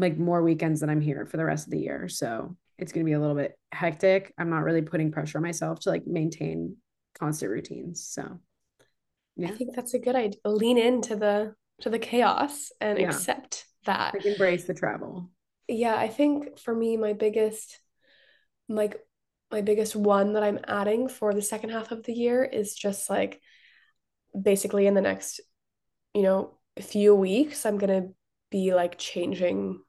[0.00, 2.08] like more weekends than I'm here for the rest of the year.
[2.08, 4.32] So it's gonna be a little bit hectic.
[4.38, 6.76] I'm not really putting pressure on myself to like maintain
[7.18, 8.04] constant routines.
[8.04, 8.40] So
[9.42, 10.40] I think that's a good idea.
[10.44, 13.08] Lean into the to the chaos and Yeah.
[13.08, 14.14] accept that.
[14.14, 15.30] like embrace the travel.
[15.68, 17.80] Yeah, I think for me, my biggest,
[18.68, 18.98] like,
[19.50, 23.10] my biggest one that I'm adding for the second half of the year is just
[23.10, 23.40] like
[24.40, 25.40] basically in the next,
[26.14, 28.08] you know, few weeks, I'm gonna
[28.50, 29.82] be like changing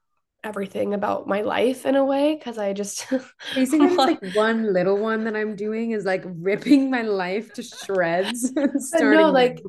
[0.44, 3.06] everything about my life in a way because I just
[3.54, 8.52] Basically, like one little one that I'm doing is like ripping my life to shreds
[9.00, 9.62] no, like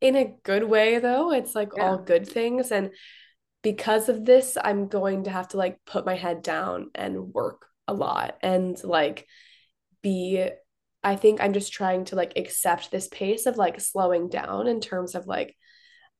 [0.00, 1.32] in a good way though.
[1.32, 2.70] It's like all good things.
[2.70, 2.90] And
[3.62, 7.66] because of this, I'm going to have to like put my head down and work
[7.88, 9.26] a lot and like
[10.02, 10.48] be
[11.02, 14.80] I think I'm just trying to like accept this pace of like slowing down in
[14.80, 15.56] terms of like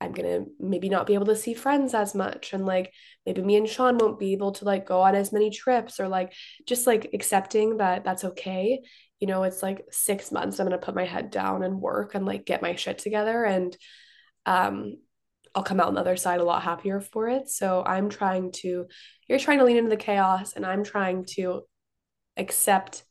[0.01, 2.93] I'm gonna maybe not be able to see friends as much and like
[3.27, 6.09] maybe me and Sean won't be able to like go on as many trips or
[6.09, 6.33] like
[6.67, 8.81] just like accepting that that's okay.
[9.19, 10.59] You know, it's like six months.
[10.59, 13.77] I'm gonna put my head down and work and like get my shit together and
[14.47, 14.97] um
[15.55, 17.49] I'll come out on the other side a lot happier for it.
[17.49, 18.87] So I'm trying to
[19.29, 21.63] you're trying to lean into the chaos and I'm trying to
[22.37, 23.05] accept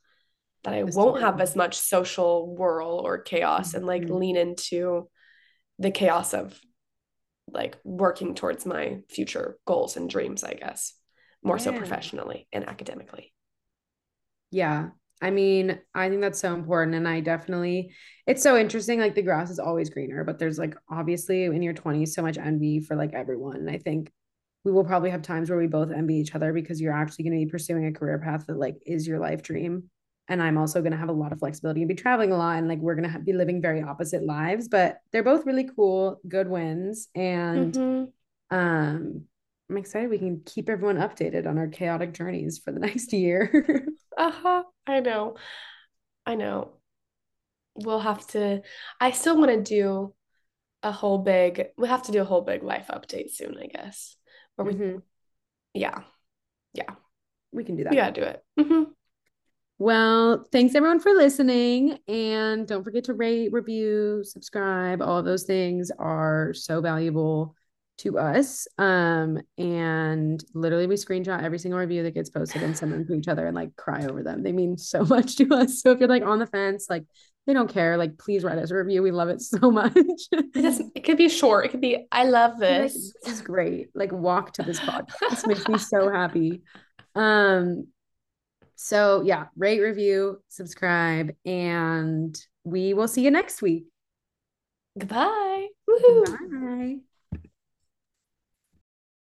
[0.63, 4.19] that I won't have as much social whirl or chaos and like Mhm.
[4.19, 5.09] lean into
[5.77, 6.59] the chaos of
[7.53, 10.93] like working towards my future goals and dreams, I guess,
[11.43, 13.33] more so professionally and academically.
[14.51, 14.89] Yeah.
[15.21, 16.95] I mean, I think that's so important.
[16.95, 17.93] And I definitely,
[18.25, 18.99] it's so interesting.
[18.99, 22.37] Like the grass is always greener, but there's like obviously in your 20s so much
[22.37, 23.57] envy for like everyone.
[23.57, 24.11] And I think
[24.63, 27.39] we will probably have times where we both envy each other because you're actually going
[27.39, 29.89] to be pursuing a career path that like is your life dream.
[30.29, 32.57] And I'm also going to have a lot of flexibility and be traveling a lot.
[32.57, 36.21] And like we're going to be living very opposite lives, but they're both really cool,
[36.27, 37.09] good wins.
[37.15, 38.13] And Mhm.
[38.51, 39.23] um,
[39.69, 43.85] I'm excited we can keep everyone updated on our chaotic journeys for the next year.
[44.17, 44.63] Uh-huh.
[44.87, 45.35] I know.
[46.25, 46.73] I know.
[47.75, 48.61] We'll have to,
[48.99, 50.13] I still want to do
[50.83, 54.17] a whole big, we'll have to do a whole big life update soon, I guess.
[54.55, 55.01] Where we, Mhm.
[55.73, 56.03] yeah,
[56.73, 56.95] yeah,
[57.51, 57.91] We can do that.
[57.91, 58.43] we gotta do it.
[58.59, 58.83] hmm
[59.81, 61.99] Well, thanks everyone for listening.
[62.09, 65.01] And don't forget to rate, review, subscribe.
[65.01, 67.55] All of those things are so valuable
[67.99, 68.67] to us.
[68.77, 73.13] Um, and literally we screenshot every single review that gets posted and send them to
[73.13, 74.43] each other and like cry over them.
[74.43, 75.81] They mean so much to us.
[75.81, 77.05] So if you're like on the fence, like
[77.47, 79.01] they don't care, like please write us a review.
[79.01, 79.93] We love it so much.
[79.95, 81.65] It could be short.
[81.65, 83.13] It could be, I love Be like, this.
[83.23, 83.91] this is great.
[83.95, 85.29] Like walk to this podcast.
[85.29, 86.63] This makes me so happy.
[87.15, 87.87] Um,
[88.81, 93.87] so yeah, rate, review, subscribe, and we will see you next week.
[94.97, 95.67] Goodbye.
[95.89, 96.25] Woohoo.
[96.49, 97.08] Bye.